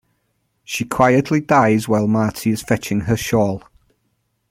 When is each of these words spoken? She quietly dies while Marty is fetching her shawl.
She 0.63 0.83
quietly 0.83 1.41
dies 1.41 1.87
while 1.87 2.07
Marty 2.07 2.49
is 2.49 2.63
fetching 2.63 3.01
her 3.01 3.15
shawl. 3.15 3.61